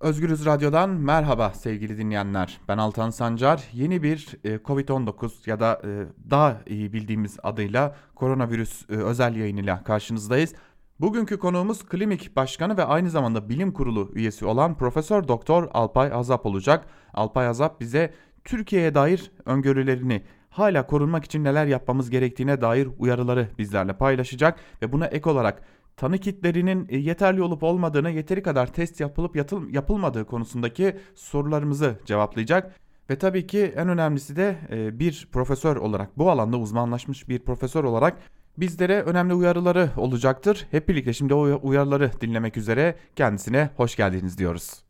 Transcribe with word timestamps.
Özgürüz 0.00 0.46
Radyo'dan 0.46 0.90
merhaba 0.90 1.50
sevgili 1.50 1.98
dinleyenler. 1.98 2.60
Ben 2.68 2.78
Altan 2.78 3.10
Sancar. 3.10 3.64
Yeni 3.72 4.02
bir 4.02 4.28
e, 4.44 4.54
Covid-19 4.54 5.50
ya 5.50 5.60
da 5.60 5.82
e, 5.84 6.06
daha 6.30 6.60
iyi 6.66 6.92
bildiğimiz 6.92 7.38
adıyla 7.42 7.96
koronavirüs 8.14 8.90
e, 8.90 8.92
özel 8.92 9.36
yayınıyla 9.36 9.84
karşınızdayız. 9.84 10.54
Bugünkü 11.00 11.38
konuğumuz 11.38 11.86
Klinik 11.86 12.36
Başkanı 12.36 12.76
ve 12.76 12.84
aynı 12.84 13.10
zamanda 13.10 13.48
Bilim 13.48 13.72
Kurulu 13.72 14.10
üyesi 14.14 14.46
olan 14.46 14.76
Profesör 14.76 15.28
Doktor 15.28 15.68
Alpay 15.72 16.12
Azap 16.12 16.46
olacak. 16.46 16.86
Alpay 17.14 17.46
Azap 17.46 17.80
bize 17.80 18.14
Türkiye'ye 18.44 18.94
dair 18.94 19.30
öngörülerini, 19.46 20.22
hala 20.50 20.86
korunmak 20.86 21.24
için 21.24 21.44
neler 21.44 21.66
yapmamız 21.66 22.10
gerektiğine 22.10 22.60
dair 22.60 22.88
uyarıları 22.98 23.48
bizlerle 23.58 23.92
paylaşacak 23.92 24.58
ve 24.82 24.92
buna 24.92 25.06
ek 25.06 25.30
olarak 25.30 25.62
tanı 25.98 26.18
kitlerinin 26.18 26.86
e, 26.88 26.98
yeterli 26.98 27.42
olup 27.42 27.62
olmadığını, 27.62 28.10
yeteri 28.10 28.42
kadar 28.42 28.72
test 28.72 29.00
yapılıp 29.00 29.36
yatıl, 29.36 29.68
yapılmadığı 29.70 30.24
konusundaki 30.24 30.96
sorularımızı 31.14 31.98
cevaplayacak. 32.04 32.80
Ve 33.10 33.18
tabii 33.18 33.46
ki 33.46 33.72
en 33.76 33.88
önemlisi 33.88 34.36
de 34.36 34.56
e, 34.70 34.98
bir 34.98 35.28
profesör 35.32 35.76
olarak, 35.76 36.18
bu 36.18 36.30
alanda 36.30 36.56
uzmanlaşmış 36.56 37.28
bir 37.28 37.38
profesör 37.38 37.84
olarak 37.84 38.16
bizlere 38.58 39.02
önemli 39.02 39.34
uyarıları 39.34 39.90
olacaktır. 39.96 40.66
Hep 40.70 40.88
birlikte 40.88 41.12
şimdi 41.12 41.34
o 41.34 41.60
uyarıları 41.62 42.10
dinlemek 42.20 42.56
üzere 42.56 42.94
kendisine 43.16 43.70
hoş 43.76 43.96
geldiniz 43.96 44.38
diyoruz. 44.38 44.82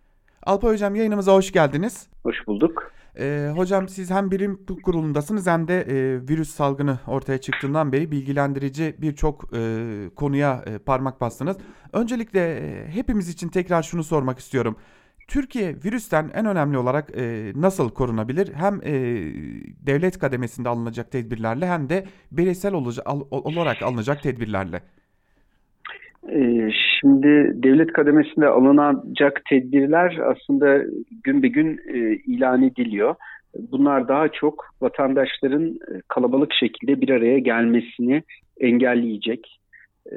Alpay 0.43 0.73
Hocam 0.73 0.95
yayınımıza 0.95 1.35
hoş 1.35 1.53
geldiniz. 1.53 2.07
Hoş 2.23 2.47
bulduk. 2.47 2.93
Ee, 3.19 3.53
hocam 3.57 3.89
siz 3.89 4.11
hem 4.11 4.31
bilim 4.31 4.67
kurulundasınız 4.83 5.47
hem 5.47 5.69
de 5.69 5.81
e, 5.81 6.29
virüs 6.29 6.51
salgını 6.51 6.99
ortaya 7.07 7.41
çıktığından 7.41 7.93
beri 7.93 8.11
bilgilendirici 8.11 8.97
birçok 8.99 9.57
e, 9.57 10.11
konuya 10.17 10.65
e, 10.67 10.79
parmak 10.79 11.21
bastınız. 11.21 11.57
Öncelikle 11.93 12.41
e, 12.41 12.89
hepimiz 12.89 13.29
için 13.29 13.49
tekrar 13.49 13.83
şunu 13.83 14.05
sormak 14.05 14.39
istiyorum. 14.39 14.77
Türkiye 15.29 15.77
virüsten 15.85 16.31
en 16.35 16.47
önemli 16.47 16.79
olarak 16.79 17.11
e, 17.17 17.53
nasıl 17.57 17.91
korunabilir? 17.91 18.55
Hem 18.55 18.81
e, 18.83 18.93
devlet 19.87 20.19
kademesinde 20.19 20.69
alınacak 20.69 21.11
tedbirlerle 21.13 21.67
hem 21.67 21.89
de 21.89 22.07
bireysel 22.33 22.75
olarak 23.31 23.83
alınacak 23.83 24.23
tedbirlerle. 24.23 24.83
Ee, 26.33 26.69
şimdi 27.01 27.53
devlet 27.63 27.93
kademesinde 27.93 28.47
alınacak 28.47 29.43
tedbirler 29.49 30.19
aslında 30.25 30.83
gün 31.25 31.43
be 31.43 31.49
gün 31.49 31.81
e, 31.95 31.99
ilan 32.27 32.63
ediliyor. 32.63 33.15
Bunlar 33.73 34.09
daha 34.09 34.29
çok 34.29 34.65
vatandaşların 34.81 35.67
e, 35.67 36.01
kalabalık 36.09 36.53
şekilde 36.53 37.01
bir 37.01 37.11
araya 37.11 37.39
gelmesini 37.39 38.23
engelleyecek 38.61 39.61
e, 40.13 40.17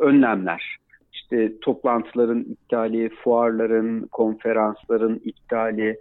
önlemler. 0.00 0.76
İşte 1.12 1.52
toplantıların 1.60 2.40
iptali, 2.40 3.08
fuarların, 3.08 4.06
konferansların 4.12 5.20
iptali, 5.24 5.96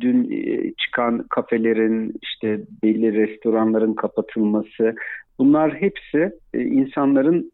dün 0.00 0.30
çıkan 0.78 1.24
kafelerin, 1.30 2.14
işte 2.22 2.60
belli 2.82 3.12
restoranların 3.12 3.94
kapatılması, 3.94 4.94
bunlar 5.38 5.74
hepsi 5.74 6.32
insanların 6.54 7.52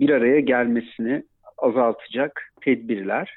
bir 0.00 0.10
araya 0.10 0.40
gelmesini 0.40 1.22
azaltacak 1.58 2.52
tedbirler. 2.60 3.36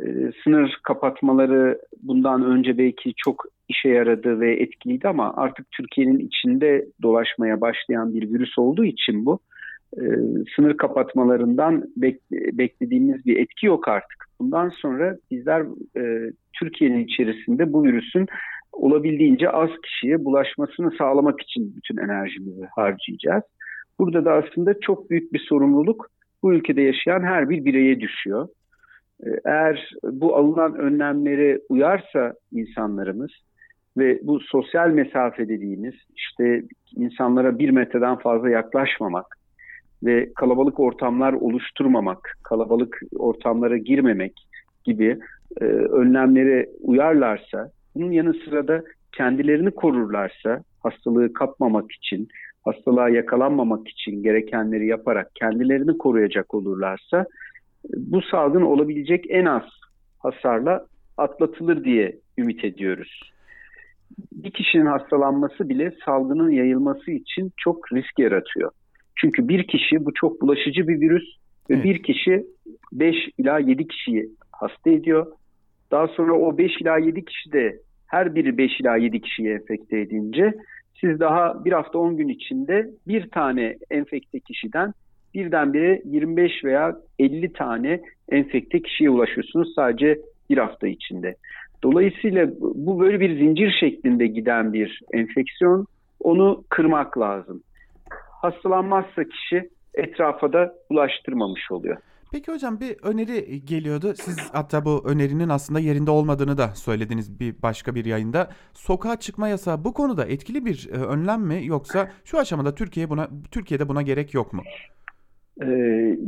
Ee, 0.00 0.04
sınır 0.44 0.78
kapatmaları 0.82 1.78
bundan 2.02 2.44
önce 2.44 2.78
belki 2.78 3.12
çok 3.16 3.44
işe 3.68 3.88
yaradı 3.88 4.40
ve 4.40 4.56
etkiliydi 4.56 5.08
ama 5.08 5.34
artık 5.36 5.70
Türkiye'nin 5.70 6.18
içinde 6.18 6.86
dolaşmaya 7.02 7.60
başlayan 7.60 8.14
bir 8.14 8.32
virüs 8.32 8.58
olduğu 8.58 8.84
için 8.84 9.26
bu 9.26 9.38
e, 9.96 10.02
sınır 10.56 10.76
kapatmalarından 10.76 11.84
beklediğimiz 12.52 13.26
bir 13.26 13.36
etki 13.36 13.66
yok 13.66 13.88
artık. 13.88 14.24
Bundan 14.40 14.68
sonra 14.68 15.16
bizler 15.30 15.62
e, 15.96 16.32
Türkiye'nin 16.60 17.04
içerisinde 17.04 17.72
bu 17.72 17.84
virüsün 17.84 18.26
olabildiğince 18.72 19.50
az 19.50 19.70
kişiye 19.84 20.24
bulaşmasını 20.24 20.90
sağlamak 20.98 21.42
için 21.42 21.76
bütün 21.76 21.96
enerjimizi 21.96 22.64
harcayacağız. 22.74 23.44
Burada 23.98 24.24
da 24.24 24.32
aslında 24.32 24.80
çok 24.80 25.10
büyük 25.10 25.32
bir 25.32 25.38
sorumluluk 25.48 26.10
bu 26.42 26.54
ülkede 26.54 26.82
yaşayan 26.82 27.22
her 27.22 27.50
bir 27.50 27.64
bireye 27.64 28.00
düşüyor. 28.00 28.48
Ee, 29.26 29.30
eğer 29.44 29.90
bu 30.02 30.36
alınan 30.36 30.74
önlemlere 30.74 31.60
uyarsa 31.68 32.34
insanlarımız 32.52 33.30
ve 33.96 34.20
bu 34.22 34.40
sosyal 34.40 34.90
mesafe 34.90 35.48
dediğimiz 35.48 35.94
işte 36.16 36.62
insanlara 36.96 37.58
bir 37.58 37.70
metreden 37.70 38.16
fazla 38.16 38.50
yaklaşmamak 38.50 39.26
ve 40.04 40.32
kalabalık 40.34 40.80
ortamlar 40.80 41.32
oluşturmamak, 41.32 42.38
kalabalık 42.42 43.00
ortamlara 43.18 43.76
girmemek 43.76 44.32
gibi 44.84 45.18
e, 45.60 45.64
önlemlere 45.64 46.68
uyarlarsa, 46.80 47.70
bunun 47.94 48.10
yanı 48.10 48.34
sıra 48.34 48.68
da 48.68 48.84
kendilerini 49.12 49.70
korurlarsa 49.70 50.62
hastalığı 50.80 51.32
kapmamak 51.32 51.92
için, 51.92 52.28
hastalığa 52.66 53.08
yakalanmamak 53.08 53.88
için 53.88 54.22
gerekenleri 54.22 54.86
yaparak 54.86 55.34
kendilerini 55.34 55.98
koruyacak 55.98 56.54
olurlarsa 56.54 57.26
bu 57.96 58.22
salgın 58.22 58.62
olabilecek 58.62 59.24
en 59.28 59.44
az 59.44 59.62
hasarla 60.18 60.86
atlatılır 61.16 61.84
diye 61.84 62.18
ümit 62.38 62.64
ediyoruz. 62.64 63.20
Bir 64.32 64.50
kişinin 64.50 64.86
hastalanması 64.86 65.68
bile 65.68 65.92
salgının 66.04 66.50
yayılması 66.50 67.10
için 67.10 67.52
çok 67.56 67.92
risk 67.92 68.18
yaratıyor. 68.18 68.70
Çünkü 69.16 69.48
bir 69.48 69.66
kişi 69.66 70.04
bu 70.04 70.14
çok 70.14 70.40
bulaşıcı 70.40 70.88
bir 70.88 71.00
virüs 71.00 71.24
ve 71.70 71.74
evet. 71.74 71.84
bir 71.84 72.02
kişi 72.02 72.46
5 72.92 73.14
ila 73.38 73.58
7 73.58 73.88
kişiyi 73.88 74.30
hasta 74.52 74.90
ediyor. 74.90 75.26
Daha 75.90 76.08
sonra 76.08 76.32
o 76.32 76.58
5 76.58 76.80
ila 76.80 76.98
7 76.98 77.24
kişi 77.24 77.52
de 77.52 77.80
her 78.06 78.34
biri 78.34 78.58
5 78.58 78.80
ila 78.80 78.96
7 78.96 79.20
kişiyi 79.20 79.48
enfekte 79.48 80.00
edince 80.00 80.54
siz 81.00 81.20
daha 81.20 81.64
bir 81.64 81.72
hafta 81.72 81.98
10 81.98 82.16
gün 82.16 82.28
içinde 82.28 82.90
bir 83.08 83.30
tane 83.30 83.76
enfekte 83.90 84.40
kişiden 84.40 84.92
birdenbire 85.34 86.02
25 86.04 86.64
veya 86.64 86.96
50 87.18 87.52
tane 87.52 88.00
enfekte 88.28 88.82
kişiye 88.82 89.10
ulaşıyorsunuz 89.10 89.72
sadece 89.74 90.18
bir 90.50 90.58
hafta 90.58 90.88
içinde. 90.88 91.34
Dolayısıyla 91.82 92.48
bu 92.60 93.00
böyle 93.00 93.20
bir 93.20 93.38
zincir 93.38 93.76
şeklinde 93.80 94.26
giden 94.26 94.72
bir 94.72 95.00
enfeksiyon. 95.12 95.86
Onu 96.20 96.64
kırmak 96.68 97.18
lazım. 97.18 97.62
Hastalanmazsa 98.42 99.24
kişi 99.24 99.68
etrafa 99.94 100.52
da 100.52 100.74
bulaştırmamış 100.90 101.70
oluyor. 101.70 101.96
Peki 102.36 102.52
hocam 102.52 102.80
bir 102.80 102.96
öneri 103.02 103.64
geliyordu. 103.64 104.12
Siz 104.14 104.50
hatta 104.52 104.84
bu 104.84 105.02
önerinin 105.08 105.48
aslında 105.48 105.80
yerinde 105.80 106.10
olmadığını 106.10 106.58
da 106.58 106.68
söylediniz 106.68 107.40
bir 107.40 107.62
başka 107.62 107.94
bir 107.94 108.04
yayında. 108.04 108.48
Sokağa 108.72 109.16
çıkma 109.16 109.48
yasağı 109.48 109.84
bu 109.84 109.94
konuda 109.94 110.24
etkili 110.24 110.64
bir 110.64 110.88
e, 110.92 110.96
önlem 110.96 111.40
mi 111.40 111.66
yoksa 111.66 112.08
şu 112.24 112.38
aşamada 112.38 112.74
Türkiye 112.74 113.10
buna 113.10 113.28
Türkiye'de 113.50 113.88
buna 113.88 114.02
gerek 114.02 114.34
yok 114.34 114.52
mu? 114.52 114.62
Ee, 115.62 115.66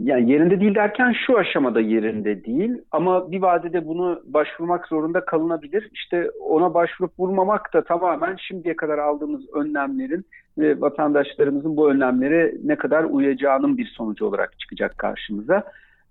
yani 0.05 0.33
yerinde 0.33 0.61
değil 0.61 0.75
derken 0.75 1.15
şu 1.27 1.39
aşamada 1.39 1.81
yerinde 1.81 2.45
değil 2.45 2.83
ama 2.91 3.31
bir 3.31 3.43
vadede 3.43 3.87
bunu 3.87 4.23
başvurmak 4.25 4.89
zorunda 4.89 5.25
kalınabilir. 5.25 5.91
İşte 5.93 6.31
ona 6.41 6.75
başvurup 6.75 7.13
vurmamak 7.19 7.75
da 7.75 7.85
tamamen 7.85 8.37
şimdiye 8.37 8.77
kadar 8.77 8.99
aldığımız 8.99 9.55
önlemlerin 9.55 10.25
ve 10.59 10.81
vatandaşlarımızın 10.81 11.77
bu 11.77 11.91
önlemlere 11.91 12.55
ne 12.65 12.77
kadar 12.77 13.05
uyacağının 13.05 13.79
bir 13.79 13.87
sonucu 13.87 14.27
olarak 14.27 14.59
çıkacak 14.59 14.99
karşımıza. 14.99 15.65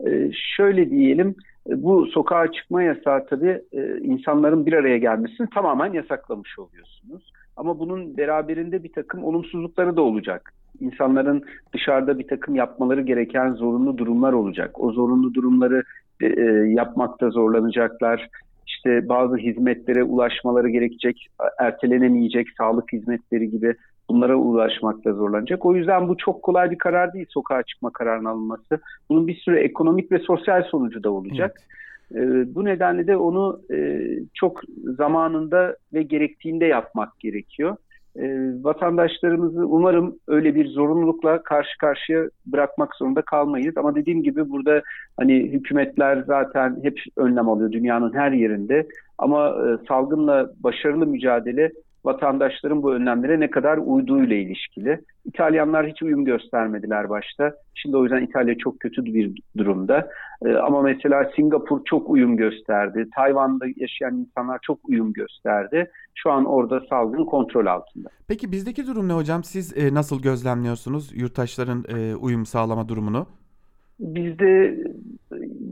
Ee, 0.06 0.32
şöyle 0.56 0.90
diyelim 0.90 1.36
bu 1.68 2.06
sokağa 2.06 2.52
çıkma 2.52 2.84
yasağı 2.84 3.26
tabii 3.26 3.62
e, 3.72 3.98
insanların 3.98 4.66
bir 4.66 4.74
araya 4.74 4.98
gelmesini 4.98 5.50
tamamen 5.50 5.94
yasaklamış 5.94 6.60
oluyorsunuz. 6.60 7.32
Ama 7.58 7.80
bunun 7.80 8.18
beraberinde 8.18 8.84
bir 8.84 8.94
takım 8.94 9.24
olumsuzlukları 9.24 9.96
da 9.96 10.02
olacak. 10.02 10.54
İnsanların 10.80 11.44
dışarıda 11.74 12.20
bir 12.20 12.28
takım 12.28 12.56
yapmaları 12.56 13.02
gereken 13.02 13.52
zorunlu 13.52 13.98
durumlar 13.98 14.34
olacak. 14.34 14.80
O 14.80 14.92
zorunlu 14.92 15.34
durumları 15.34 15.84
e, 16.22 16.26
e 16.26 16.44
yapmakta 16.68 17.30
zorlanacaklar. 17.30 18.30
İşte 18.68 19.10
bazı 19.10 19.38
hizmetlere 19.38 20.04
ulaşmaları 20.04 20.70
gerekecek, 20.70 21.28
ertelenemeyecek 21.60 22.48
sağlık 22.58 22.94
hizmetleri 22.94 23.52
gibi 23.52 23.76
bunlara 24.10 24.36
ulaşmakta 24.36 25.14
zorlanacak. 25.14 25.66
O 25.66 25.76
yüzden 25.76 26.08
bu 26.08 26.18
çok 26.18 26.44
kolay 26.44 26.72
bir 26.72 26.78
karar 26.78 27.14
değil 27.14 27.26
sokağa 27.30 27.64
çıkma 27.64 27.90
kararının 27.90 28.30
alınması. 28.30 28.80
Bunun 29.10 29.28
bir 29.28 29.36
sürü 29.36 29.58
ekonomik 29.58 30.12
ve 30.12 30.20
sosyal 30.20 30.64
sonucu 30.64 31.04
da 31.04 31.12
olacak. 31.12 31.58
Evet. 31.62 31.68
E, 32.16 32.56
bu 32.56 32.66
nedenle 32.66 33.08
de 33.08 33.18
onu 33.18 33.62
e, 33.72 34.02
çok 34.34 34.62
zamanında 34.98 35.76
ve 35.94 36.04
gerektiğinde 36.04 36.66
yapmak 36.66 37.20
gerekiyor. 37.20 37.78
E, 38.16 38.54
vatandaşlarımızı 38.64 39.68
umarım 39.68 40.16
öyle 40.28 40.56
bir 40.56 40.68
zorunlulukla 40.68 41.44
karşı 41.44 41.78
karşıya 41.78 42.30
bırakmak 42.46 42.96
zorunda 42.96 43.22
kalmayız. 43.22 43.78
Ama 43.78 43.96
dediğim 43.96 44.24
gibi 44.24 44.50
burada 44.50 44.82
hani 45.18 45.34
hükümetler 45.34 46.24
zaten 46.28 46.80
hep 46.84 47.00
önlem 47.18 47.50
alıyor 47.50 47.72
dünyanın 47.72 48.14
her 48.14 48.32
yerinde. 48.32 48.88
Ama 49.18 49.48
e, 49.50 49.88
salgınla 49.88 50.50
başarılı 50.64 51.06
mücadele 51.06 51.72
vatandaşların 52.08 52.84
bu 52.84 52.94
önlemlere 52.94 53.40
ne 53.40 53.50
kadar 53.50 53.78
uyduğuyla 53.78 54.36
ilişkili. 54.36 55.02
İtalyanlar 55.26 55.88
hiç 55.88 56.04
uyum 56.04 56.26
göstermediler 56.26 57.10
başta. 57.10 57.54
Şimdi 57.76 57.98
o 57.98 58.04
yüzden 58.04 58.22
İtalya 58.22 58.58
çok 58.58 58.80
kötü 58.80 59.06
bir 59.06 59.42
durumda. 59.58 60.10
Ee, 60.46 60.54
ama 60.54 60.82
mesela 60.82 61.32
Singapur 61.36 61.80
çok 61.86 62.10
uyum 62.10 62.38
gösterdi. 62.38 63.08
Tayvan'da 63.16 63.66
yaşayan 63.76 64.16
insanlar 64.16 64.60
çok 64.62 64.90
uyum 64.90 65.14
gösterdi. 65.14 65.92
Şu 66.16 66.32
an 66.32 66.46
orada 66.46 66.82
salgın 66.90 67.26
kontrol 67.26 67.66
altında. 67.66 68.10
Peki 68.28 68.52
bizdeki 68.52 68.88
durum 68.88 69.08
ne 69.08 69.14
hocam? 69.14 69.44
Siz 69.44 69.78
e, 69.78 69.94
nasıl 69.94 70.22
gözlemliyorsunuz 70.22 71.22
yurttaşların 71.22 71.84
e, 71.98 72.16
uyum 72.16 72.46
sağlama 72.46 72.90
durumunu? 72.90 73.26
Bizde 74.00 74.78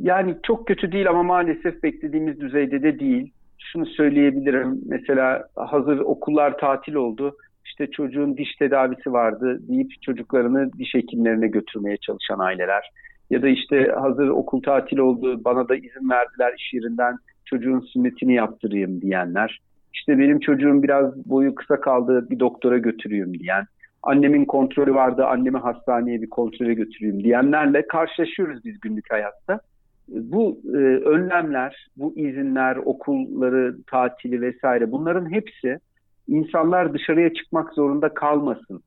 yani 0.02 0.36
çok 0.44 0.68
kötü 0.68 0.92
değil 0.92 1.10
ama 1.10 1.24
maalesef 1.24 1.84
beklediğimiz 1.84 2.40
düzeyde 2.40 2.84
de 2.84 3.00
değil 3.00 3.32
şunu 3.72 3.86
söyleyebilirim. 3.86 4.82
Mesela 4.86 5.48
hazır 5.56 6.00
okullar 6.00 6.58
tatil 6.58 6.94
oldu. 6.94 7.38
İşte 7.66 7.92
çocuğun 7.92 8.38
diş 8.38 8.56
tedavisi 8.56 9.14
vardı 9.14 9.60
deyip 9.68 10.02
çocuklarını 10.02 10.74
diş 10.74 10.94
hekimlerine 10.94 11.48
götürmeye 11.48 11.98
çalışan 11.98 12.40
aileler. 12.40 12.92
Ya 13.30 13.42
da 13.42 13.48
işte 13.48 13.92
hazır 14.00 14.28
okul 14.28 14.62
tatil 14.62 14.98
oldu 14.98 15.42
bana 15.46 15.70
da 15.70 15.76
izin 15.76 16.10
verdiler 16.10 16.54
iş 16.58 16.74
yerinden 16.74 17.18
çocuğun 17.46 17.80
sünnetini 17.80 18.34
yaptırayım 18.34 19.02
diyenler. 19.02 19.60
İşte 19.94 20.20
benim 20.20 20.40
çocuğum 20.40 20.84
biraz 20.84 21.30
boyu 21.30 21.56
kısa 21.56 21.82
kaldı 21.82 22.28
bir 22.30 22.40
doktora 22.40 22.78
götüreyim 22.78 23.40
diyen. 23.40 23.66
Annemin 24.04 24.46
kontrolü 24.46 24.94
vardı 24.94 25.26
annemi 25.26 25.58
hastaneye 25.58 26.22
bir 26.22 26.30
kontrole 26.30 26.74
götüreyim 26.74 27.24
diyenlerle 27.24 27.88
karşılaşıyoruz 27.88 28.66
biz 28.66 28.80
günlük 28.80 29.12
hayatta 29.12 29.60
bu 30.08 30.62
e, 30.66 30.78
önlemler, 31.06 31.88
bu 31.98 32.14
izinler, 32.16 32.76
okulları, 32.76 33.78
tatili 33.88 34.42
vesaire 34.42 34.92
bunların 34.92 35.32
hepsi 35.32 35.80
insanlar 36.28 36.94
dışarıya 36.94 37.34
çıkmak 37.34 37.74
zorunda 37.74 38.14
kalmasın, 38.14 38.82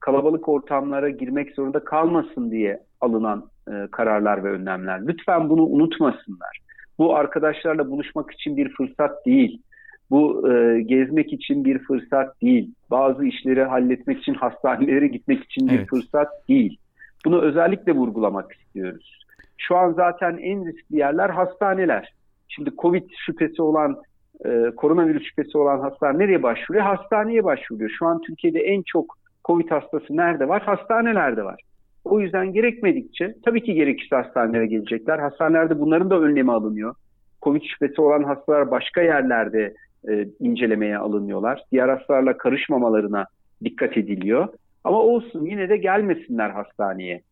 kalabalık 0.00 0.48
ortamlara 0.48 1.10
girmek 1.10 1.54
zorunda 1.54 1.84
kalmasın 1.84 2.50
diye 2.50 2.80
alınan 3.00 3.44
e, 3.68 3.86
kararlar 3.92 4.44
ve 4.44 4.50
önlemler. 4.50 5.06
Lütfen 5.06 5.48
bunu 5.48 5.62
unutmasınlar. 5.62 6.58
Bu 6.98 7.16
arkadaşlarla 7.16 7.90
buluşmak 7.90 8.30
için 8.30 8.56
bir 8.56 8.68
fırsat 8.68 9.26
değil. 9.26 9.62
Bu 10.10 10.52
e, 10.52 10.82
gezmek 10.82 11.32
için 11.32 11.64
bir 11.64 11.78
fırsat 11.78 12.40
değil. 12.42 12.74
Bazı 12.90 13.26
işleri 13.26 13.62
halletmek 13.62 14.18
için 14.18 14.34
hastanelere 14.34 15.06
gitmek 15.08 15.44
için 15.44 15.68
bir 15.68 15.78
evet. 15.78 15.88
fırsat 15.88 16.28
değil. 16.48 16.78
Bunu 17.24 17.40
özellikle 17.40 17.92
vurgulamak 17.92 18.52
istiyoruz. 18.52 19.19
Şu 19.60 19.76
an 19.76 19.92
zaten 19.92 20.38
en 20.42 20.66
riskli 20.66 20.96
yerler 20.96 21.30
hastaneler. 21.30 22.14
Şimdi 22.48 22.70
Covid 22.78 23.10
şüphesi 23.26 23.62
olan, 23.62 24.02
e, 24.44 24.70
koronavirüs 24.76 25.22
şüphesi 25.22 25.58
olan 25.58 25.80
hastalar 25.80 26.18
nereye 26.18 26.42
başvuruyor? 26.42 26.84
Hastaneye 26.84 27.44
başvuruyor. 27.44 27.90
Şu 27.98 28.06
an 28.06 28.20
Türkiye'de 28.20 28.60
en 28.60 28.82
çok 28.82 29.18
Covid 29.44 29.70
hastası 29.70 30.16
nerede 30.16 30.48
var? 30.48 30.62
Hastanelerde 30.62 31.44
var. 31.44 31.60
O 32.04 32.20
yüzden 32.20 32.52
gerekmedikçe 32.52 33.34
tabii 33.44 33.62
ki 33.62 33.74
gerekirse 33.74 34.16
hastanelere 34.16 34.66
gelecekler. 34.66 35.18
Hastanelerde 35.18 35.80
bunların 35.80 36.10
da 36.10 36.20
önlemi 36.20 36.52
alınıyor. 36.52 36.94
Covid 37.42 37.62
şüphesi 37.62 38.00
olan 38.00 38.22
hastalar 38.22 38.70
başka 38.70 39.02
yerlerde 39.02 39.74
e, 40.08 40.26
incelemeye 40.40 40.98
alınıyorlar. 40.98 41.64
Diğer 41.72 41.88
hastalarla 41.88 42.36
karışmamalarına 42.36 43.26
dikkat 43.64 43.96
ediliyor. 43.96 44.48
Ama 44.84 44.98
olsun 44.98 45.46
yine 45.46 45.68
de 45.68 45.76
gelmesinler 45.76 46.50
hastaneye. 46.50 47.22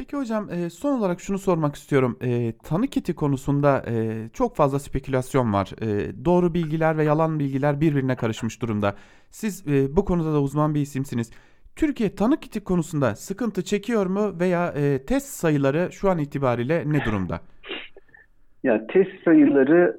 Peki 0.00 0.16
hocam 0.16 0.48
son 0.70 0.98
olarak 0.98 1.20
şunu 1.20 1.38
sormak 1.38 1.74
istiyorum. 1.74 2.18
E, 2.22 2.52
tanı 2.64 2.86
kiti 2.86 3.14
konusunda 3.14 3.84
çok 4.32 4.56
fazla 4.56 4.78
spekülasyon 4.78 5.52
var. 5.52 5.70
Doğru 6.24 6.54
bilgiler 6.54 6.98
ve 6.98 7.04
yalan 7.04 7.38
bilgiler 7.38 7.80
birbirine 7.80 8.16
karışmış 8.16 8.62
durumda. 8.62 8.94
Siz 9.30 9.66
bu 9.96 10.04
konuda 10.04 10.32
da 10.32 10.40
uzman 10.40 10.74
bir 10.74 10.80
isimsiniz. 10.80 11.30
Türkiye 11.76 12.14
tanı 12.14 12.40
kiti 12.40 12.64
konusunda 12.64 13.14
sıkıntı 13.14 13.64
çekiyor 13.64 14.06
mu 14.06 14.40
veya 14.40 14.74
test 15.06 15.26
sayıları 15.26 15.88
şu 15.92 16.10
an 16.10 16.18
itibariyle 16.18 16.82
ne 16.86 17.04
durumda? 17.04 17.40
Ya 18.62 18.86
test 18.86 19.24
sayıları 19.24 19.98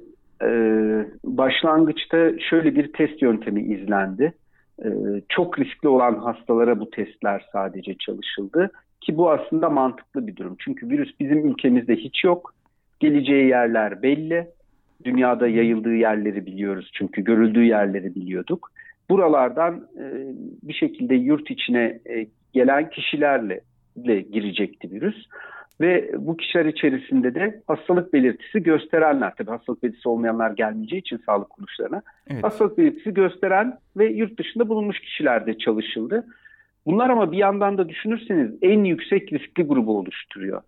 başlangıçta 1.24 2.38
şöyle 2.50 2.74
bir 2.74 2.92
test 2.92 3.22
yöntemi 3.22 3.62
izlendi. 3.62 4.32
Çok 5.28 5.58
riskli 5.58 5.88
olan 5.88 6.14
hastalara 6.14 6.80
bu 6.80 6.90
testler 6.90 7.46
sadece 7.52 7.94
çalışıldı 7.94 8.70
ki 9.06 9.16
bu 9.16 9.30
aslında 9.30 9.70
mantıklı 9.70 10.26
bir 10.26 10.36
durum. 10.36 10.56
Çünkü 10.58 10.88
virüs 10.88 11.20
bizim 11.20 11.46
ülkemizde 11.50 11.96
hiç 11.96 12.24
yok. 12.24 12.54
Geleceği 13.00 13.48
yerler 13.48 14.02
belli. 14.02 14.48
Dünyada 15.04 15.48
yayıldığı 15.48 15.94
yerleri 15.94 16.46
biliyoruz 16.46 16.90
çünkü 16.94 17.24
görüldüğü 17.24 17.64
yerleri 17.64 18.14
biliyorduk. 18.14 18.72
Buralardan 19.10 19.88
e, 19.98 20.04
bir 20.62 20.74
şekilde 20.74 21.14
yurt 21.14 21.50
içine 21.50 22.00
e, 22.06 22.26
gelen 22.52 22.90
kişilerle 22.90 23.60
de 23.96 24.20
girecekti 24.20 24.90
virüs. 24.90 25.26
Ve 25.80 26.10
bu 26.18 26.36
kişiler 26.36 26.64
içerisinde 26.64 27.34
de 27.34 27.60
hastalık 27.66 28.12
belirtisi 28.12 28.62
gösterenler, 28.62 29.34
tabii 29.34 29.50
hastalık 29.50 29.82
belirtisi 29.82 30.08
olmayanlar 30.08 30.50
gelmeyeceği 30.50 31.00
için 31.00 31.20
sağlık 31.26 31.50
kuruluşlarına, 31.50 32.02
evet. 32.30 32.44
hastalık 32.44 32.78
belirtisi 32.78 33.14
gösteren 33.14 33.78
ve 33.96 34.06
yurt 34.06 34.38
dışında 34.38 34.68
bulunmuş 34.68 35.00
kişilerde 35.00 35.58
çalışıldı. 35.58 36.26
Bunlar 36.86 37.10
ama 37.10 37.32
bir 37.32 37.38
yandan 37.38 37.78
da 37.78 37.88
düşünürseniz 37.88 38.50
en 38.62 38.84
yüksek 38.84 39.32
riskli 39.32 39.62
grubu 39.62 39.98
oluşturuyor. 39.98 40.62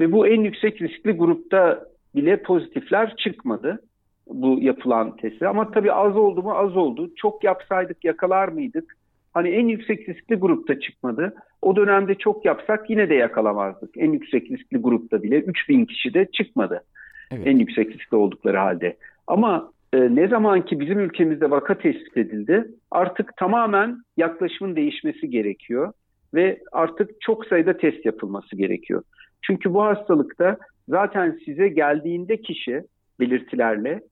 Ve 0.00 0.12
bu 0.12 0.26
en 0.26 0.40
yüksek 0.40 0.82
riskli 0.82 1.12
grupta 1.12 1.84
bile 2.14 2.42
pozitifler 2.42 3.16
çıkmadı 3.16 3.82
bu 4.26 4.58
yapılan 4.60 5.16
testi. 5.16 5.48
Ama 5.48 5.70
tabii 5.70 5.92
az 5.92 6.16
oldu 6.16 6.42
mu 6.42 6.52
az 6.52 6.76
oldu. 6.76 7.10
Çok 7.16 7.44
yapsaydık 7.44 8.04
yakalar 8.04 8.48
mıydık? 8.48 8.96
Hani 9.34 9.48
en 9.48 9.68
yüksek 9.68 10.08
riskli 10.08 10.34
grupta 10.34 10.80
çıkmadı. 10.80 11.34
O 11.62 11.76
dönemde 11.76 12.14
çok 12.14 12.44
yapsak 12.44 12.90
yine 12.90 13.08
de 13.08 13.14
yakalamazdık. 13.14 13.90
En 13.96 14.12
yüksek 14.12 14.50
riskli 14.50 14.76
grupta 14.76 15.22
bile 15.22 15.36
3000 15.36 15.84
kişi 15.84 16.14
de 16.14 16.26
çıkmadı. 16.32 16.84
Evet. 17.30 17.46
En 17.46 17.58
yüksek 17.58 17.90
riskli 17.90 18.16
oldukları 18.16 18.56
halde. 18.56 18.96
Ama 19.26 19.72
e, 19.92 20.14
ne 20.14 20.28
zaman 20.28 20.64
ki 20.64 20.80
bizim 20.80 21.00
ülkemizde 21.00 21.50
vaka 21.50 21.78
tespit 21.78 22.16
edildi 22.16 22.68
artık 22.90 23.36
tamamen 23.36 24.02
yaklaşımın 24.16 24.76
değişmesi 24.76 25.30
gerekiyor 25.30 25.92
ve 26.34 26.60
artık 26.72 27.20
çok 27.20 27.46
sayıda 27.46 27.76
test 27.76 28.06
yapılması 28.06 28.56
gerekiyor. 28.56 29.02
Çünkü 29.42 29.74
bu 29.74 29.82
hastalıkta 29.82 30.56
zaten 30.88 31.38
size 31.44 31.68
geldiğinde 31.68 32.36
kişi 32.36 32.84
belirtilerle 33.20 34.02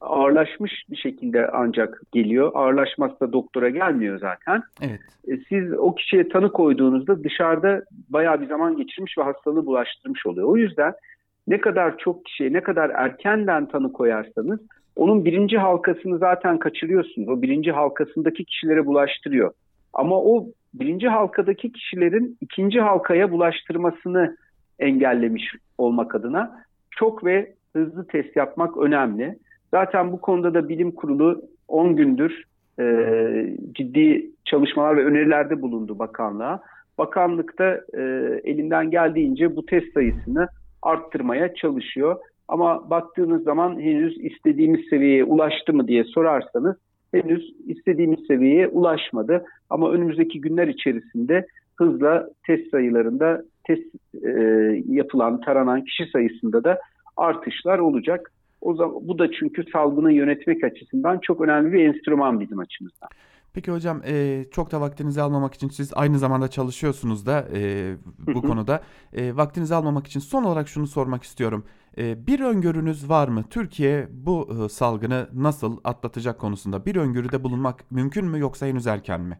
ağırlaşmış 0.00 0.72
bir 0.90 0.96
şekilde 0.96 1.48
ancak 1.52 2.02
geliyor. 2.12 2.50
Ağırlaşmazsa 2.54 3.32
doktora 3.32 3.68
gelmiyor 3.68 4.18
zaten. 4.18 4.62
Evet. 4.82 5.00
E, 5.28 5.36
siz 5.48 5.72
o 5.72 5.94
kişiye 5.94 6.28
tanı 6.28 6.52
koyduğunuzda 6.52 7.24
dışarıda 7.24 7.82
bayağı 8.08 8.40
bir 8.40 8.46
zaman 8.46 8.76
geçirmiş 8.76 9.18
ve 9.18 9.22
hastalığı 9.22 9.66
bulaştırmış 9.66 10.26
oluyor. 10.26 10.48
O 10.48 10.56
yüzden 10.56 10.92
ne 11.46 11.60
kadar 11.60 11.98
çok 11.98 12.24
kişiye 12.24 12.52
ne 12.52 12.60
kadar 12.60 12.90
erkenden 12.90 13.68
tanı 13.68 13.92
koyarsanız 13.92 14.60
onun 14.98 15.24
birinci 15.24 15.58
halkasını 15.58 16.18
zaten 16.18 16.58
kaçırıyorsunuz. 16.58 17.28
O 17.28 17.42
birinci 17.42 17.72
halkasındaki 17.72 18.44
kişilere 18.44 18.86
bulaştırıyor. 18.86 19.52
Ama 19.92 20.16
o 20.20 20.46
birinci 20.74 21.08
halkadaki 21.08 21.72
kişilerin 21.72 22.36
ikinci 22.40 22.80
halkaya 22.80 23.30
bulaştırmasını 23.30 24.36
engellemiş 24.78 25.44
olmak 25.78 26.14
adına 26.14 26.64
çok 26.90 27.24
ve 27.24 27.52
hızlı 27.72 28.06
test 28.06 28.36
yapmak 28.36 28.76
önemli. 28.76 29.38
Zaten 29.70 30.12
bu 30.12 30.20
konuda 30.20 30.54
da 30.54 30.68
bilim 30.68 30.92
kurulu 30.92 31.42
10 31.68 31.96
gündür 31.96 32.42
e, 32.80 32.86
ciddi 33.72 34.30
çalışmalar 34.44 34.96
ve 34.96 35.04
önerilerde 35.04 35.62
bulundu 35.62 35.98
bakanlığa. 35.98 36.60
Bakanlık 36.98 37.58
da 37.58 37.80
e, 37.94 38.02
elinden 38.44 38.90
geldiğince 38.90 39.56
bu 39.56 39.66
test 39.66 39.92
sayısını 39.94 40.48
arttırmaya 40.82 41.54
çalışıyor. 41.54 42.16
Ama 42.48 42.90
baktığınız 42.90 43.42
zaman 43.42 43.80
henüz 43.80 44.24
istediğimiz 44.24 44.80
seviyeye 44.90 45.24
ulaştı 45.24 45.72
mı 45.72 45.88
diye 45.88 46.04
sorarsanız 46.04 46.76
henüz 47.14 47.54
istediğimiz 47.66 48.26
seviyeye 48.26 48.68
ulaşmadı. 48.68 49.44
Ama 49.70 49.90
önümüzdeki 49.90 50.40
günler 50.40 50.68
içerisinde 50.68 51.46
hızla 51.76 52.28
test 52.46 52.70
sayılarında 52.70 53.42
test 53.64 53.94
e, 54.24 54.30
yapılan, 54.88 55.40
taranan 55.40 55.84
kişi 55.84 56.06
sayısında 56.12 56.64
da 56.64 56.78
artışlar 57.16 57.78
olacak. 57.78 58.32
O 58.60 58.74
zaman 58.74 59.08
bu 59.08 59.18
da 59.18 59.32
çünkü 59.32 59.64
salgını 59.72 60.12
yönetmek 60.12 60.64
açısından 60.64 61.18
çok 61.22 61.40
önemli 61.40 61.72
bir 61.72 61.84
enstrüman 61.84 62.40
bizim 62.40 62.58
açımızdan. 62.58 63.08
Peki 63.54 63.72
hocam 63.72 64.02
e, 64.06 64.44
çok 64.50 64.72
da 64.72 64.80
vaktinizi 64.80 65.22
almamak 65.22 65.54
için 65.54 65.68
siz 65.68 65.92
aynı 65.94 66.18
zamanda 66.18 66.48
çalışıyorsunuz 66.48 67.26
da 67.26 67.48
e, 67.54 67.92
bu 68.34 68.42
konuda. 68.42 68.82
E, 69.12 69.36
vaktinizi 69.36 69.74
almamak 69.74 70.06
için 70.06 70.20
son 70.20 70.44
olarak 70.44 70.68
şunu 70.68 70.86
sormak 70.86 71.22
istiyorum. 71.22 71.64
E, 71.98 72.26
bir 72.26 72.40
öngörünüz 72.40 73.10
var 73.10 73.28
mı? 73.28 73.44
Türkiye 73.50 74.06
bu 74.10 74.48
e, 74.50 74.68
salgını 74.68 75.26
nasıl 75.34 75.76
atlatacak 75.84 76.40
konusunda 76.40 76.86
bir 76.86 76.96
öngörüde 76.96 77.44
bulunmak 77.44 77.90
mümkün 77.90 78.24
mü 78.24 78.38
yoksa 78.38 78.66
henüz 78.66 78.86
erken 78.86 79.20
mi? 79.20 79.38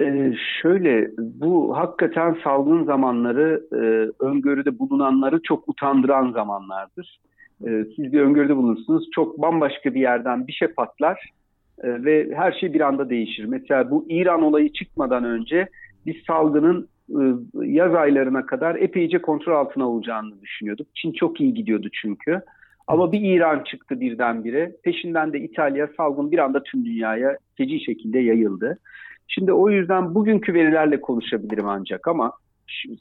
Ee, 0.00 0.32
şöyle 0.62 1.10
bu 1.18 1.76
hakikaten 1.76 2.36
salgın 2.44 2.84
zamanları 2.84 3.62
e, 3.72 4.10
öngörüde 4.24 4.78
bulunanları 4.78 5.40
çok 5.42 5.68
utandıran 5.68 6.32
zamanlardır. 6.32 7.20
E, 7.66 7.84
siz 7.96 8.12
bir 8.12 8.20
öngörüde 8.20 8.56
bulunursunuz 8.56 9.08
çok 9.14 9.42
bambaşka 9.42 9.94
bir 9.94 10.00
yerden 10.00 10.46
bir 10.46 10.52
şey 10.52 10.68
patlar 10.68 11.30
e, 11.82 12.04
ve 12.04 12.30
her 12.34 12.52
şey 12.52 12.74
bir 12.74 12.80
anda 12.80 13.10
değişir. 13.10 13.44
Mesela 13.44 13.90
bu 13.90 14.06
İran 14.08 14.42
olayı 14.42 14.72
çıkmadan 14.72 15.24
önce 15.24 15.68
biz 16.06 16.16
salgının 16.26 16.88
yaz 17.54 17.94
aylarına 17.94 18.46
kadar 18.46 18.74
epeyce 18.74 19.22
kontrol 19.22 19.54
altına 19.54 19.88
olacağını 19.88 20.40
düşünüyorduk. 20.42 20.86
Çin 20.94 21.12
çok 21.12 21.40
iyi 21.40 21.54
gidiyordu 21.54 21.88
çünkü. 21.92 22.40
Ama 22.86 23.12
bir 23.12 23.20
İran 23.20 23.64
çıktı 23.64 24.00
birdenbire. 24.00 24.72
Peşinden 24.84 25.32
de 25.32 25.40
İtalya 25.40 25.88
salgın 25.96 26.32
bir 26.32 26.38
anda 26.38 26.62
tüm 26.62 26.84
dünyaya 26.84 27.36
feci 27.56 27.84
şekilde 27.84 28.18
yayıldı. 28.18 28.78
Şimdi 29.28 29.52
o 29.52 29.70
yüzden 29.70 30.14
bugünkü 30.14 30.54
verilerle 30.54 31.00
konuşabilirim 31.00 31.68
ancak 31.68 32.08
ama 32.08 32.32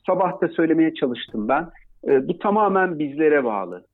sabah 0.06 0.42
da 0.42 0.48
söylemeye 0.48 0.94
çalıştım 0.94 1.48
ben. 1.48 1.70
E, 2.08 2.28
bu 2.28 2.40
tamamen 2.40 3.00
bizlere 3.00 3.44
bağlı. 3.44 3.86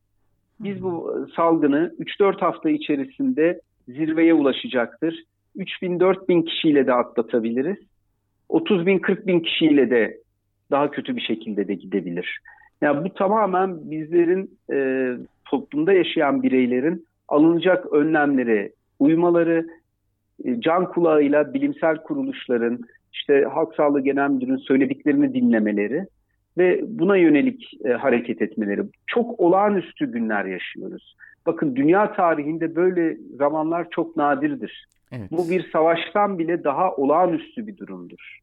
Biz 0.60 0.84
bu 0.84 1.26
salgını 1.36 1.96
3-4 2.00 2.40
hafta 2.40 2.70
içerisinde 2.70 3.62
zirveye 3.88 4.34
ulaşacaktır. 4.34 5.24
3 5.56 5.82
bin 5.82 6.00
4 6.00 6.30
bin 6.30 6.42
kişiyle 6.42 6.88
de 6.88 6.94
atlatabiliriz. 6.94 7.78
30 8.50 8.86
bin 8.86 9.00
40 9.00 9.28
bin 9.28 9.40
kişiyle 9.40 9.90
de 9.90 10.18
daha 10.72 10.92
kötü 10.92 11.16
bir 11.16 11.22
şekilde 11.22 11.68
de 11.68 11.74
gidebilir. 11.74 12.40
Yani 12.82 13.06
bu 13.06 13.14
tamamen 13.14 13.92
bizlerin 13.92 14.58
e, 14.74 15.10
toplumda 15.46 15.94
yaşayan 15.94 16.44
bireylerin 16.44 17.06
alınacak 17.28 17.94
önlemlere 17.94 18.72
uymaları, 19.00 19.68
e, 20.46 20.62
can 20.62 20.92
kulağıyla 20.92 21.54
bilimsel 21.54 21.98
kuruluşların, 21.98 22.80
işte 23.14 23.46
Halk 23.54 23.76
Sağlığı 23.76 24.02
Genel 24.02 24.30
Müdürü'nün 24.30 24.58
söylediklerini 24.58 25.34
dinlemeleri 25.34 26.06
ve 26.58 26.82
buna 26.88 27.18
yönelik 27.18 27.72
e, 27.86 27.90
hareket 27.90 28.42
etmeleri. 28.42 28.82
Çok 29.08 29.40
olağanüstü 29.40 30.12
günler 30.12 30.46
yaşıyoruz. 30.46 31.16
Bakın 31.46 31.76
dünya 31.76 32.14
tarihinde 32.14 32.76
böyle 32.76 33.18
zamanlar 33.38 33.88
çok 33.90 34.18
nadirdir. 34.18 34.86
Evet. 35.18 35.32
Bu 35.32 35.50
bir 35.50 35.70
savaştan 35.72 36.40
bile 36.40 36.64
daha 36.64 36.96
olağanüstü 36.96 37.68
bir 37.68 37.78
durumdur. 37.78 38.40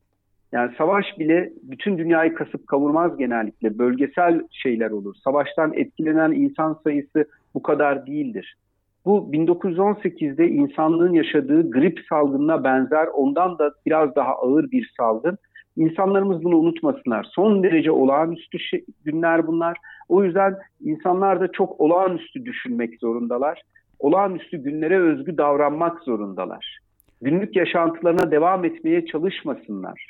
Yani 0.52 0.72
savaş 0.78 1.18
bile 1.18 1.52
bütün 1.62 1.98
dünyayı 1.98 2.34
kasıp 2.34 2.66
kavurmaz 2.66 3.16
genellikle. 3.18 3.78
Bölgesel 3.78 4.42
şeyler 4.50 4.90
olur. 4.90 5.14
Savaştan 5.24 5.72
etkilenen 5.74 6.30
insan 6.32 6.80
sayısı 6.84 7.24
bu 7.54 7.62
kadar 7.62 8.06
değildir. 8.06 8.56
Bu 9.04 9.28
1918'de 9.32 10.48
insanlığın 10.48 11.12
yaşadığı 11.12 11.70
grip 11.70 12.00
salgınına 12.08 12.64
benzer 12.64 13.06
ondan 13.06 13.58
da 13.58 13.72
biraz 13.86 14.16
daha 14.16 14.32
ağır 14.32 14.70
bir 14.70 14.92
salgın. 14.96 15.38
İnsanlarımız 15.76 16.44
bunu 16.44 16.56
unutmasınlar. 16.56 17.26
Son 17.30 17.62
derece 17.62 17.90
olağanüstü 17.90 18.58
şey, 18.58 18.84
günler 19.04 19.46
bunlar. 19.46 19.76
O 20.08 20.24
yüzden 20.24 20.56
insanlar 20.80 21.40
da 21.40 21.52
çok 21.52 21.80
olağanüstü 21.80 22.44
düşünmek 22.44 23.00
zorundalar. 23.00 23.62
Olağanüstü 24.02 24.56
günlere 24.56 24.98
özgü 24.98 25.38
davranmak 25.38 26.02
zorundalar. 26.02 26.78
Günlük 27.20 27.56
yaşantılarına 27.56 28.30
devam 28.30 28.64
etmeye 28.64 29.06
çalışmasınlar. 29.06 30.06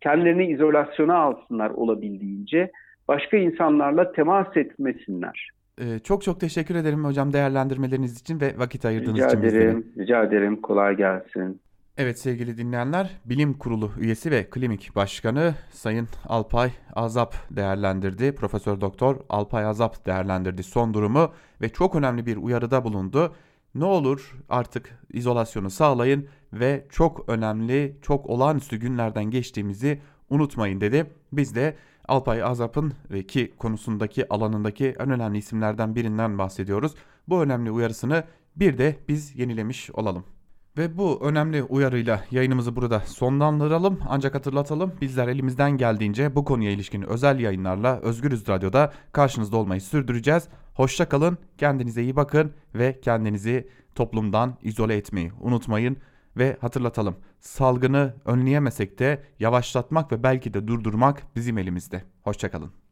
Kendilerini 0.00 0.46
izolasyona 0.46 1.16
alsınlar 1.16 1.70
olabildiğince. 1.70 2.70
Başka 3.08 3.36
insanlarla 3.36 4.12
temas 4.12 4.56
etmesinler. 4.56 5.50
Ee, 5.80 5.98
çok 5.98 6.22
çok 6.22 6.40
teşekkür 6.40 6.74
ederim 6.74 7.04
hocam 7.04 7.32
değerlendirmeleriniz 7.32 8.20
için 8.20 8.40
ve 8.40 8.58
vakit 8.58 8.84
ayırdığınız 8.84 9.16
rica 9.16 9.28
için 9.28 9.38
ederim, 9.38 9.78
bizlere. 9.78 10.04
Rica 10.04 10.22
ederim. 10.22 10.60
Kolay 10.60 10.96
gelsin. 10.96 11.60
Evet 11.98 12.18
sevgili 12.18 12.58
dinleyenler, 12.58 13.10
Bilim 13.24 13.54
Kurulu 13.54 13.90
üyesi 13.98 14.30
ve 14.30 14.50
klinik 14.50 14.96
başkanı 14.96 15.54
Sayın 15.70 16.08
Alpay 16.28 16.70
Azap 16.94 17.34
değerlendirdi. 17.50 18.34
Profesör 18.34 18.80
Doktor 18.80 19.16
Alpay 19.28 19.64
Azap 19.64 20.06
değerlendirdi 20.06 20.62
son 20.62 20.94
durumu 20.94 21.32
ve 21.60 21.68
çok 21.68 21.94
önemli 21.94 22.26
bir 22.26 22.36
uyarıda 22.36 22.84
bulundu. 22.84 23.34
Ne 23.74 23.84
olur 23.84 24.36
artık 24.48 24.98
izolasyonu 25.12 25.70
sağlayın 25.70 26.28
ve 26.52 26.86
çok 26.90 27.28
önemli, 27.28 27.96
çok 28.02 28.26
olağanüstü 28.26 28.76
günlerden 28.76 29.24
geçtiğimizi 29.24 30.00
unutmayın 30.30 30.80
dedi. 30.80 31.06
Biz 31.32 31.54
de 31.54 31.76
Alpay 32.08 32.42
Azap'ın 32.42 32.92
ki 33.28 33.54
konusundaki 33.58 34.28
alanındaki 34.28 34.94
en 34.98 35.10
önemli 35.10 35.38
isimlerden 35.38 35.94
birinden 35.94 36.38
bahsediyoruz. 36.38 36.94
Bu 37.28 37.42
önemli 37.42 37.70
uyarısını 37.70 38.24
bir 38.56 38.78
de 38.78 38.96
biz 39.08 39.38
yenilemiş 39.38 39.90
olalım. 39.90 40.35
Ve 40.76 40.96
bu 40.96 41.20
önemli 41.22 41.62
uyarıyla 41.62 42.24
yayınımızı 42.30 42.76
burada 42.76 43.00
sonlandıralım. 43.00 44.00
Ancak 44.08 44.34
hatırlatalım 44.34 44.92
bizler 45.00 45.28
elimizden 45.28 45.70
geldiğince 45.70 46.34
bu 46.34 46.44
konuya 46.44 46.70
ilişkin 46.70 47.02
özel 47.02 47.40
yayınlarla 47.40 48.00
Özgürüz 48.00 48.48
Radyo'da 48.48 48.92
karşınızda 49.12 49.56
olmayı 49.56 49.80
sürdüreceğiz. 49.80 50.48
Hoşça 50.74 51.08
kalın, 51.08 51.38
kendinize 51.58 52.02
iyi 52.02 52.16
bakın 52.16 52.52
ve 52.74 53.00
kendinizi 53.00 53.68
toplumdan 53.94 54.58
izole 54.62 54.96
etmeyi 54.96 55.32
unutmayın. 55.40 55.96
Ve 56.36 56.56
hatırlatalım 56.60 57.16
salgını 57.40 58.14
önleyemesek 58.24 58.98
de 58.98 59.22
yavaşlatmak 59.40 60.12
ve 60.12 60.22
belki 60.22 60.54
de 60.54 60.68
durdurmak 60.68 61.22
bizim 61.36 61.58
elimizde. 61.58 62.04
Hoşçakalın. 62.22 62.85